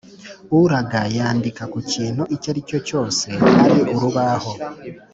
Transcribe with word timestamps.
uraga 0.59 0.99
yandika 1.17 1.63
ku 1.73 1.79
kintu 1.91 2.23
icyaricyo 2.35 2.77
cyose 2.87 3.27
ari 3.65 3.75
urubaho, 3.93 4.51